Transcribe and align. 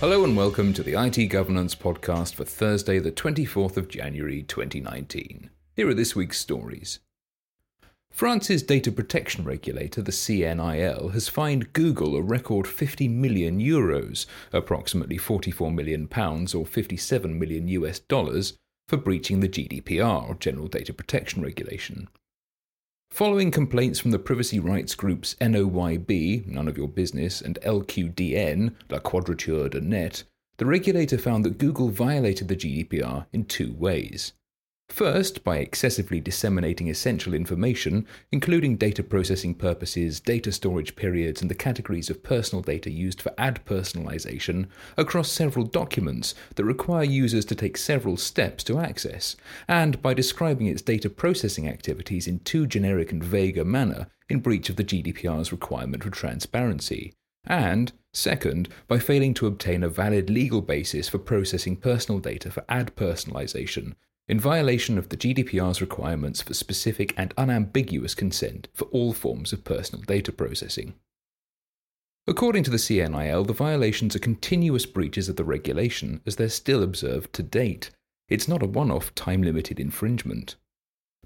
Hello 0.00 0.24
and 0.24 0.34
welcome 0.34 0.72
to 0.72 0.82
the 0.82 0.94
IT 0.94 1.26
Governance 1.26 1.74
Podcast 1.74 2.32
for 2.32 2.46
Thursday, 2.46 2.98
the 2.98 3.12
24th 3.12 3.76
of 3.76 3.86
January 3.86 4.42
2019. 4.42 5.50
Here 5.76 5.88
are 5.90 5.92
this 5.92 6.16
week's 6.16 6.40
stories. 6.40 7.00
France's 8.10 8.62
data 8.62 8.90
protection 8.90 9.44
regulator, 9.44 10.00
the 10.00 10.10
CNIL, 10.10 11.12
has 11.12 11.28
fined 11.28 11.74
Google 11.74 12.16
a 12.16 12.22
record 12.22 12.66
50 12.66 13.08
million 13.08 13.60
euros, 13.60 14.24
approximately 14.54 15.18
44 15.18 15.70
million 15.70 16.08
pounds 16.08 16.54
or 16.54 16.64
57 16.64 17.38
million 17.38 17.68
US 17.68 17.98
dollars, 17.98 18.54
for 18.88 18.96
breaching 18.96 19.40
the 19.40 19.50
GDPR, 19.50 20.40
General 20.40 20.68
Data 20.68 20.94
Protection 20.94 21.42
Regulation. 21.42 22.08
Following 23.10 23.50
complaints 23.50 23.98
from 23.98 24.12
the 24.12 24.18
privacy 24.18 24.60
rights 24.60 24.94
groups 24.94 25.34
NOYB, 25.40 26.46
None 26.46 26.68
of 26.68 26.78
Your 26.78 26.88
Business, 26.88 27.42
and 27.42 27.58
LQDN, 27.62 28.74
La 28.88 28.98
Quadrature 29.00 29.68
du 29.68 29.80
Net, 29.80 30.22
the 30.58 30.64
regulator 30.64 31.18
found 31.18 31.44
that 31.44 31.58
Google 31.58 31.88
violated 31.88 32.48
the 32.48 32.56
GDPR 32.56 33.26
in 33.32 33.44
two 33.44 33.74
ways. 33.74 34.32
First, 34.90 35.44
by 35.44 35.58
excessively 35.58 36.20
disseminating 36.20 36.90
essential 36.90 37.32
information, 37.32 38.06
including 38.32 38.76
data 38.76 39.04
processing 39.04 39.54
purposes, 39.54 40.18
data 40.18 40.50
storage 40.50 40.96
periods, 40.96 41.40
and 41.40 41.48
the 41.48 41.54
categories 41.54 42.10
of 42.10 42.24
personal 42.24 42.60
data 42.60 42.90
used 42.90 43.22
for 43.22 43.32
ad 43.38 43.64
personalization, 43.64 44.66
across 44.98 45.30
several 45.30 45.64
documents 45.64 46.34
that 46.56 46.64
require 46.64 47.04
users 47.04 47.44
to 47.46 47.54
take 47.54 47.76
several 47.76 48.16
steps 48.16 48.64
to 48.64 48.80
access, 48.80 49.36
and 49.68 50.02
by 50.02 50.12
describing 50.12 50.66
its 50.66 50.82
data 50.82 51.08
processing 51.08 51.68
activities 51.68 52.26
in 52.26 52.40
too 52.40 52.66
generic 52.66 53.12
and 53.12 53.22
vague 53.22 53.56
a 53.56 53.64
manner 53.64 54.08
in 54.28 54.40
breach 54.40 54.68
of 54.68 54.76
the 54.76 54.84
GDPR's 54.84 55.52
requirement 55.52 56.02
for 56.02 56.10
transparency. 56.10 57.14
And, 57.46 57.92
second, 58.12 58.68
by 58.88 58.98
failing 58.98 59.34
to 59.34 59.46
obtain 59.46 59.84
a 59.84 59.88
valid 59.88 60.28
legal 60.28 60.60
basis 60.60 61.08
for 61.08 61.18
processing 61.18 61.76
personal 61.76 62.18
data 62.18 62.50
for 62.50 62.64
ad 62.68 62.94
personalization, 62.96 63.94
in 64.30 64.38
violation 64.38 64.96
of 64.96 65.08
the 65.08 65.16
GDPR's 65.16 65.80
requirements 65.80 66.40
for 66.40 66.54
specific 66.54 67.12
and 67.16 67.34
unambiguous 67.36 68.14
consent 68.14 68.68
for 68.72 68.84
all 68.92 69.12
forms 69.12 69.52
of 69.52 69.64
personal 69.64 70.04
data 70.04 70.30
processing. 70.30 70.94
According 72.28 72.62
to 72.62 72.70
the 72.70 72.76
CNIL, 72.76 73.44
the 73.44 73.52
violations 73.52 74.14
are 74.14 74.20
continuous 74.20 74.86
breaches 74.86 75.28
of 75.28 75.34
the 75.34 75.42
regulation 75.42 76.20
as 76.26 76.36
they're 76.36 76.48
still 76.48 76.84
observed 76.84 77.32
to 77.32 77.42
date. 77.42 77.90
It's 78.28 78.46
not 78.46 78.62
a 78.62 78.66
one 78.66 78.92
off 78.92 79.12
time 79.16 79.42
limited 79.42 79.80
infringement. 79.80 80.54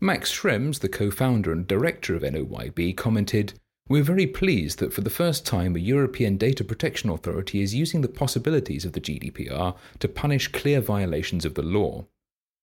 Max 0.00 0.32
Schrems, 0.32 0.80
the 0.80 0.88
co 0.88 1.10
founder 1.10 1.52
and 1.52 1.66
director 1.66 2.14
of 2.14 2.22
NOYB, 2.22 2.96
commented 2.96 3.52
We're 3.86 4.02
very 4.02 4.26
pleased 4.26 4.78
that 4.78 4.94
for 4.94 5.02
the 5.02 5.10
first 5.10 5.44
time 5.44 5.76
a 5.76 5.78
European 5.78 6.38
data 6.38 6.64
protection 6.64 7.10
authority 7.10 7.60
is 7.60 7.74
using 7.74 8.00
the 8.00 8.08
possibilities 8.08 8.86
of 8.86 8.94
the 8.94 9.00
GDPR 9.00 9.76
to 9.98 10.08
punish 10.08 10.48
clear 10.48 10.80
violations 10.80 11.44
of 11.44 11.52
the 11.52 11.62
law. 11.62 12.06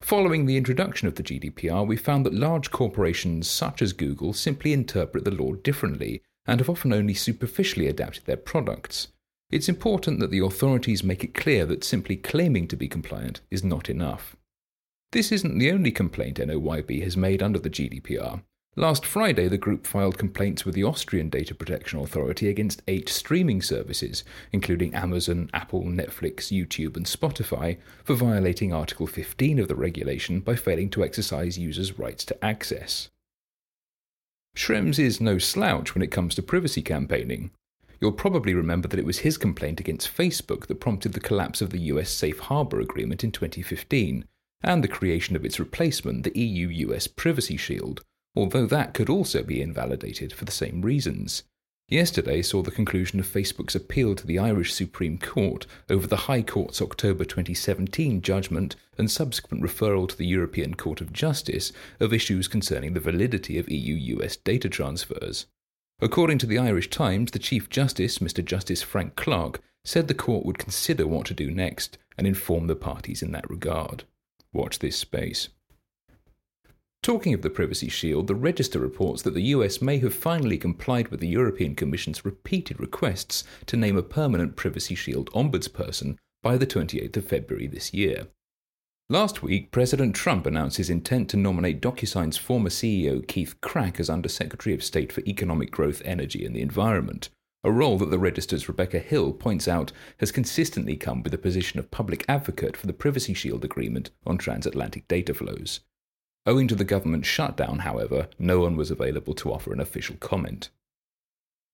Following 0.01 0.45
the 0.45 0.57
introduction 0.57 1.07
of 1.07 1.15
the 1.15 1.23
GDPR, 1.23 1.87
we 1.87 1.95
found 1.95 2.25
that 2.25 2.33
large 2.33 2.71
corporations 2.71 3.49
such 3.49 3.81
as 3.81 3.93
Google 3.93 4.33
simply 4.33 4.73
interpret 4.73 5.23
the 5.23 5.31
law 5.31 5.53
differently 5.53 6.21
and 6.45 6.59
have 6.59 6.69
often 6.69 6.91
only 6.91 7.13
superficially 7.13 7.87
adapted 7.87 8.25
their 8.25 8.35
products. 8.35 9.09
It's 9.51 9.69
important 9.69 10.19
that 10.19 10.31
the 10.31 10.39
authorities 10.39 11.03
make 11.03 11.23
it 11.23 11.33
clear 11.33 11.65
that 11.67 11.83
simply 11.83 12.15
claiming 12.15 12.67
to 12.69 12.75
be 12.75 12.87
compliant 12.87 13.41
is 13.51 13.63
not 13.63 13.89
enough. 13.89 14.35
This 15.11 15.31
isn't 15.31 15.59
the 15.59 15.71
only 15.71 15.91
complaint 15.91 16.37
NOYB 16.37 17.03
has 17.03 17.15
made 17.15 17.43
under 17.43 17.59
the 17.59 17.69
GDPR. 17.69 18.41
Last 18.77 19.05
Friday, 19.05 19.49
the 19.49 19.57
group 19.57 19.85
filed 19.85 20.17
complaints 20.17 20.63
with 20.63 20.75
the 20.75 20.85
Austrian 20.85 21.27
Data 21.27 21.53
Protection 21.53 21.99
Authority 21.99 22.47
against 22.47 22.81
eight 22.87 23.09
streaming 23.09 23.61
services, 23.61 24.23
including 24.53 24.95
Amazon, 24.95 25.49
Apple, 25.53 25.83
Netflix, 25.83 26.53
YouTube, 26.53 26.95
and 26.95 27.05
Spotify, 27.05 27.79
for 28.05 28.13
violating 28.15 28.71
Article 28.71 29.07
15 29.07 29.59
of 29.59 29.67
the 29.67 29.75
regulation 29.75 30.39
by 30.39 30.55
failing 30.55 30.89
to 30.91 31.03
exercise 31.03 31.57
users' 31.57 31.99
rights 31.99 32.23
to 32.23 32.45
access. 32.45 33.09
Schrems 34.55 34.97
is 34.97 35.19
no 35.19 35.37
slouch 35.37 35.93
when 35.93 36.01
it 36.01 36.11
comes 36.11 36.33
to 36.35 36.41
privacy 36.41 36.81
campaigning. 36.81 37.51
You'll 37.99 38.13
probably 38.13 38.53
remember 38.53 38.87
that 38.87 38.99
it 38.99 39.05
was 39.05 39.19
his 39.19 39.37
complaint 39.37 39.81
against 39.81 40.15
Facebook 40.15 40.67
that 40.67 40.79
prompted 40.79 41.11
the 41.11 41.19
collapse 41.19 41.61
of 41.61 41.71
the 41.71 41.81
US 41.93 42.09
Safe 42.09 42.39
Harbor 42.39 42.79
Agreement 42.79 43.21
in 43.21 43.33
2015, 43.33 44.23
and 44.63 44.81
the 44.81 44.87
creation 44.87 45.35
of 45.35 45.43
its 45.43 45.59
replacement, 45.59 46.23
the 46.23 46.39
EU 46.39 46.69
US 46.87 47.07
Privacy 47.07 47.57
Shield 47.57 48.01
although 48.35 48.65
that 48.65 48.93
could 48.93 49.09
also 49.09 49.43
be 49.43 49.61
invalidated 49.61 50.33
for 50.33 50.45
the 50.45 50.51
same 50.51 50.81
reasons. 50.81 51.43
Yesterday 51.91 52.41
saw 52.41 52.61
the 52.61 52.71
conclusion 52.71 53.19
of 53.19 53.27
Facebook's 53.27 53.75
appeal 53.75 54.15
to 54.15 54.25
the 54.25 54.39
Irish 54.39 54.73
Supreme 54.73 55.17
Court 55.17 55.67
over 55.89 56.07
the 56.07 56.15
High 56.27 56.41
Court's 56.41 56.81
October 56.81 57.25
2017 57.25 58.21
judgment 58.21 58.77
and 58.97 59.11
subsequent 59.11 59.61
referral 59.61 60.07
to 60.07 60.17
the 60.17 60.25
European 60.25 60.75
Court 60.75 61.01
of 61.01 61.11
Justice 61.11 61.73
of 61.99 62.13
issues 62.13 62.47
concerning 62.47 62.93
the 62.93 63.01
validity 63.01 63.57
of 63.59 63.69
EU 63.69 63.95
US 64.17 64.37
data 64.37 64.69
transfers. 64.69 65.47
According 65.99 66.37
to 66.37 66.45
the 66.45 66.57
Irish 66.57 66.89
Times, 66.89 67.31
the 67.31 67.39
Chief 67.39 67.69
Justice, 67.69 68.19
Mr. 68.19 68.43
Justice 68.43 68.81
Frank 68.81 69.17
Clarke, 69.17 69.61
said 69.83 70.07
the 70.07 70.13
court 70.13 70.45
would 70.45 70.57
consider 70.57 71.05
what 71.05 71.25
to 71.25 71.33
do 71.33 71.51
next 71.51 71.97
and 72.17 72.25
inform 72.25 72.67
the 72.67 72.75
parties 72.75 73.21
in 73.21 73.33
that 73.33 73.49
regard. 73.49 74.05
Watch 74.53 74.79
this 74.79 74.95
space. 74.95 75.49
Talking 77.03 77.33
of 77.33 77.41
the 77.41 77.49
Privacy 77.49 77.89
Shield, 77.89 78.27
the 78.27 78.35
Register 78.35 78.77
reports 78.77 79.23
that 79.23 79.33
the 79.33 79.55
US 79.55 79.81
may 79.81 79.97
have 79.97 80.13
finally 80.13 80.59
complied 80.59 81.07
with 81.07 81.19
the 81.19 81.27
European 81.27 81.73
Commission's 81.73 82.23
repeated 82.23 82.79
requests 82.79 83.43
to 83.65 83.75
name 83.75 83.97
a 83.97 84.03
permanent 84.03 84.55
Privacy 84.55 84.93
Shield 84.93 85.31
ombudsperson 85.31 86.17
by 86.43 86.57
the 86.57 86.67
28th 86.67 87.17
of 87.17 87.25
February 87.25 87.65
this 87.65 87.91
year. 87.91 88.27
Last 89.09 89.41
week, 89.41 89.71
President 89.71 90.15
Trump 90.15 90.45
announced 90.45 90.77
his 90.77 90.91
intent 90.91 91.27
to 91.31 91.37
nominate 91.37 91.81
DocuSign's 91.81 92.37
former 92.37 92.69
CEO 92.69 93.27
Keith 93.27 93.59
Krach 93.61 93.99
as 93.99 94.07
Undersecretary 94.07 94.75
of 94.75 94.83
State 94.83 95.11
for 95.11 95.21
Economic 95.21 95.71
Growth, 95.71 96.03
Energy 96.05 96.45
and 96.45 96.55
the 96.55 96.61
Environment, 96.61 97.29
a 97.63 97.71
role 97.71 97.97
that 97.97 98.11
the 98.11 98.19
Register's 98.19 98.67
Rebecca 98.67 98.99
Hill 98.99 99.33
points 99.33 99.67
out 99.67 99.91
has 100.19 100.31
consistently 100.31 100.95
come 100.95 101.23
with 101.23 101.31
the 101.31 101.39
position 101.39 101.79
of 101.79 101.89
public 101.89 102.23
advocate 102.29 102.77
for 102.77 102.85
the 102.85 102.93
Privacy 102.93 103.33
Shield 103.33 103.65
agreement 103.65 104.11
on 104.23 104.37
transatlantic 104.37 105.07
data 105.07 105.33
flows. 105.33 105.79
Owing 106.47 106.67
to 106.69 106.75
the 106.75 106.83
government 106.83 107.25
shutdown, 107.25 107.79
however, 107.79 108.27
no 108.39 108.61
one 108.61 108.75
was 108.75 108.89
available 108.89 109.35
to 109.35 109.53
offer 109.53 109.73
an 109.73 109.79
official 109.79 110.15
comment. 110.19 110.69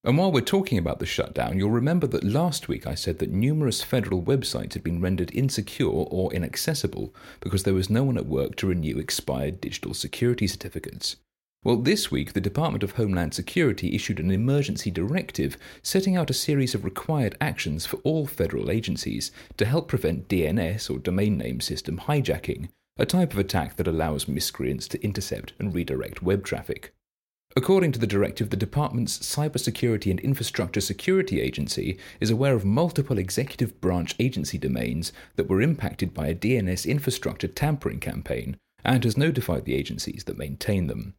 And 0.03 0.17
while 0.17 0.31
we're 0.31 0.41
talking 0.41 0.77
about 0.77 0.99
the 0.99 1.05
shutdown, 1.05 1.57
you'll 1.57 1.71
remember 1.71 2.05
that 2.07 2.23
last 2.23 2.67
week 2.67 2.85
I 2.85 2.93
said 2.93 3.19
that 3.19 3.31
numerous 3.31 3.81
federal 3.81 4.21
websites 4.21 4.73
had 4.73 4.83
been 4.83 5.01
rendered 5.01 5.33
insecure 5.33 5.87
or 5.87 6.33
inaccessible 6.33 7.13
because 7.39 7.63
there 7.63 7.73
was 7.73 7.89
no 7.89 8.03
one 8.03 8.17
at 8.17 8.25
work 8.25 8.55
to 8.57 8.67
renew 8.67 8.99
expired 8.99 9.61
digital 9.61 9.93
security 9.93 10.47
certificates. 10.47 11.15
Well, 11.63 11.77
this 11.77 12.11
week, 12.11 12.33
the 12.33 12.41
Department 12.41 12.83
of 12.83 12.91
Homeland 12.93 13.33
Security 13.33 13.95
issued 13.95 14.19
an 14.19 14.31
emergency 14.31 14.91
directive 14.91 15.57
setting 15.81 16.15
out 16.15 16.29
a 16.29 16.33
series 16.33 16.75
of 16.75 16.85
required 16.85 17.37
actions 17.41 17.85
for 17.85 17.97
all 18.03 18.27
federal 18.27 18.69
agencies 18.69 19.31
to 19.57 19.65
help 19.65 19.87
prevent 19.87 20.27
DNS 20.27 20.89
or 20.89 20.99
domain 20.99 21.37
name 21.37 21.59
system 21.59 21.97
hijacking, 21.97 22.69
a 22.97 23.05
type 23.05 23.33
of 23.33 23.39
attack 23.39 23.75
that 23.75 23.87
allows 23.87 24.27
miscreants 24.27 24.87
to 24.87 25.03
intercept 25.03 25.53
and 25.59 25.73
redirect 25.73 26.21
web 26.21 26.43
traffic. 26.43 26.93
According 27.55 27.91
to 27.93 27.99
the 27.99 28.05
directive, 28.05 28.49
the 28.49 28.57
department's 28.57 29.17
Cybersecurity 29.17 30.11
and 30.11 30.19
Infrastructure 30.19 30.81
Security 30.81 31.41
Agency 31.41 31.97
is 32.19 32.29
aware 32.29 32.53
of 32.53 32.65
multiple 32.65 33.17
executive 33.17 33.81
branch 33.81 34.15
agency 34.19 34.57
domains 34.57 35.11
that 35.37 35.49
were 35.49 35.61
impacted 35.61 36.13
by 36.13 36.27
a 36.27 36.35
DNS 36.35 36.87
infrastructure 36.87 37.47
tampering 37.47 37.99
campaign 37.99 38.57
and 38.85 39.03
has 39.03 39.17
notified 39.17 39.65
the 39.65 39.73
agencies 39.73 40.25
that 40.25 40.37
maintain 40.37 40.87
them. 40.87 41.15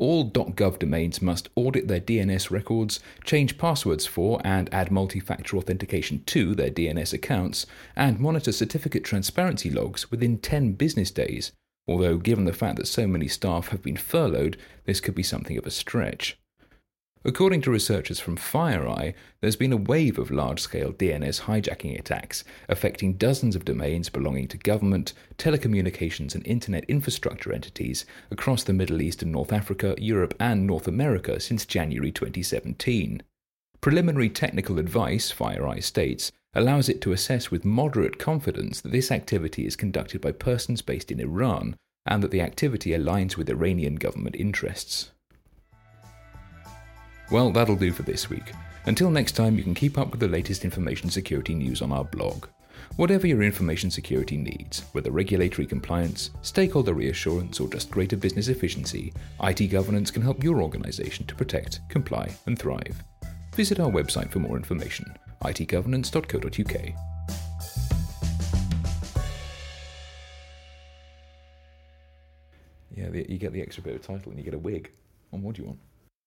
All 0.00 0.30
.gov 0.30 0.78
domains 0.78 1.20
must 1.20 1.50
audit 1.56 1.86
their 1.86 2.00
DNS 2.00 2.50
records, 2.50 3.00
change 3.22 3.58
passwords 3.58 4.06
for 4.06 4.40
and 4.42 4.72
add 4.72 4.90
multi-factor 4.90 5.58
authentication 5.58 6.24
to 6.24 6.54
their 6.54 6.70
DNS 6.70 7.12
accounts, 7.12 7.66
and 7.94 8.18
monitor 8.18 8.50
certificate 8.50 9.04
transparency 9.04 9.68
logs 9.68 10.10
within 10.10 10.38
10 10.38 10.72
business 10.72 11.10
days, 11.10 11.52
although 11.86 12.16
given 12.16 12.46
the 12.46 12.54
fact 12.54 12.76
that 12.78 12.86
so 12.86 13.06
many 13.06 13.28
staff 13.28 13.68
have 13.68 13.82
been 13.82 13.98
furloughed, 13.98 14.56
this 14.86 15.02
could 15.02 15.14
be 15.14 15.22
something 15.22 15.58
of 15.58 15.66
a 15.66 15.70
stretch. 15.70 16.39
According 17.22 17.60
to 17.62 17.70
researchers 17.70 18.18
from 18.18 18.38
FireEye, 18.38 19.12
there's 19.42 19.56
been 19.56 19.74
a 19.74 19.76
wave 19.76 20.18
of 20.18 20.30
large 20.30 20.58
scale 20.58 20.90
DNS 20.90 21.42
hijacking 21.42 21.98
attacks 21.98 22.44
affecting 22.66 23.18
dozens 23.18 23.54
of 23.54 23.66
domains 23.66 24.08
belonging 24.08 24.48
to 24.48 24.56
government, 24.56 25.12
telecommunications, 25.36 26.34
and 26.34 26.46
internet 26.46 26.82
infrastructure 26.88 27.52
entities 27.52 28.06
across 28.30 28.62
the 28.62 28.72
Middle 28.72 29.02
East 29.02 29.22
and 29.22 29.32
North 29.32 29.52
Africa, 29.52 29.94
Europe, 29.98 30.32
and 30.40 30.66
North 30.66 30.88
America 30.88 31.38
since 31.40 31.66
January 31.66 32.10
2017. 32.10 33.22
Preliminary 33.82 34.30
technical 34.30 34.78
advice, 34.78 35.30
FireEye 35.30 35.84
states, 35.84 36.32
allows 36.54 36.88
it 36.88 37.02
to 37.02 37.12
assess 37.12 37.50
with 37.50 37.66
moderate 37.66 38.18
confidence 38.18 38.80
that 38.80 38.92
this 38.92 39.10
activity 39.10 39.66
is 39.66 39.76
conducted 39.76 40.22
by 40.22 40.32
persons 40.32 40.80
based 40.80 41.12
in 41.12 41.20
Iran 41.20 41.76
and 42.06 42.22
that 42.22 42.30
the 42.30 42.40
activity 42.40 42.92
aligns 42.92 43.36
with 43.36 43.50
Iranian 43.50 43.96
government 43.96 44.36
interests. 44.36 45.10
Well, 47.30 47.52
that'll 47.52 47.76
do 47.76 47.92
for 47.92 48.02
this 48.02 48.28
week. 48.28 48.52
Until 48.86 49.10
next 49.10 49.32
time, 49.32 49.56
you 49.56 49.62
can 49.62 49.74
keep 49.74 49.96
up 49.96 50.10
with 50.10 50.18
the 50.18 50.26
latest 50.26 50.64
information 50.64 51.10
security 51.10 51.54
news 51.54 51.80
on 51.80 51.92
our 51.92 52.04
blog. 52.04 52.46
Whatever 52.96 53.28
your 53.28 53.42
information 53.42 53.88
security 53.88 54.36
needs, 54.36 54.80
whether 54.92 55.12
regulatory 55.12 55.64
compliance, 55.66 56.30
stakeholder 56.42 56.92
reassurance, 56.92 57.60
or 57.60 57.68
just 57.68 57.90
greater 57.90 58.16
business 58.16 58.48
efficiency, 58.48 59.12
IT 59.44 59.68
governance 59.68 60.10
can 60.10 60.22
help 60.22 60.42
your 60.42 60.60
organization 60.60 61.24
to 61.26 61.34
protect, 61.36 61.80
comply, 61.88 62.34
and 62.46 62.58
thrive. 62.58 63.00
Visit 63.54 63.78
our 63.78 63.90
website 63.90 64.30
for 64.30 64.40
more 64.40 64.56
information 64.56 65.06
itgovernance.co.uk. 65.44 66.94
Yeah, 72.94 73.08
you 73.12 73.38
get 73.38 73.52
the 73.52 73.62
extra 73.62 73.82
bit 73.82 73.94
of 73.94 74.02
title 74.02 74.30
and 74.30 74.38
you 74.38 74.44
get 74.44 74.52
a 74.52 74.58
wig. 74.58 74.90
And 75.32 75.42
what 75.42 75.54
do 75.54 75.62
you 75.62 75.68
want? 75.68 75.78